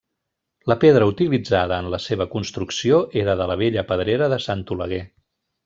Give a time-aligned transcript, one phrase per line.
[0.71, 5.05] La pedra utilitzada en la seva construcció era de la vella pedrera de Sant Oleguer.